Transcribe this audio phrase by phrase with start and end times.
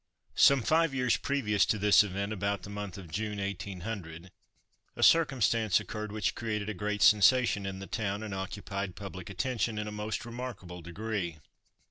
[0.33, 4.31] Some five years previous to this event, about the month of June, 1800,
[4.95, 9.77] a circumstance occurred which created a great sensation in the town, and occupied public attention
[9.77, 11.37] in a most remarkable degree.